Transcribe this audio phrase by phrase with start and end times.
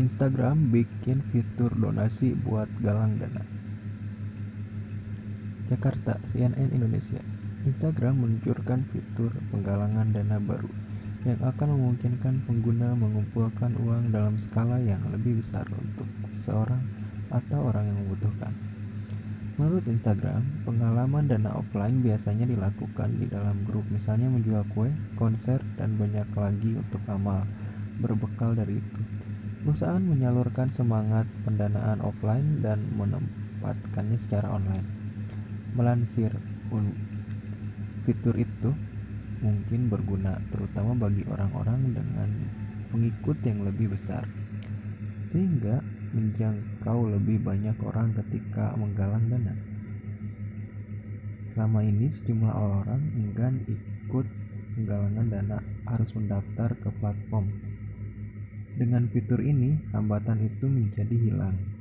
[0.00, 3.44] Instagram bikin fitur donasi buat galang dana.
[5.68, 7.20] Jakarta, CNN Indonesia.
[7.68, 10.72] Instagram meluncurkan fitur penggalangan dana baru
[11.28, 16.80] yang akan memungkinkan pengguna mengumpulkan uang dalam skala yang lebih besar untuk seseorang
[17.28, 18.56] atau orang yang membutuhkan.
[19.60, 24.88] Menurut Instagram, pengalaman dana offline biasanya dilakukan di dalam grup, misalnya menjual kue,
[25.20, 27.44] konser, dan banyak lagi untuk amal.
[28.00, 29.04] Berbekal dari itu,
[29.60, 34.88] perusahaan menyalurkan semangat pendanaan offline dan menempatkannya secara online.
[35.76, 36.32] Melansir
[38.08, 38.70] fitur itu
[39.40, 42.28] mungkin berguna terutama bagi orang-orang dengan
[42.92, 44.24] pengikut yang lebih besar
[45.30, 45.78] sehingga
[46.10, 49.54] menjangkau lebih banyak orang ketika menggalang dana.
[51.54, 54.26] Selama ini sejumlah orang enggan ikut
[54.74, 57.46] penggalangan dana harus mendaftar ke platform.
[58.80, 61.79] Dengan fitur ini, hambatan itu menjadi hilang.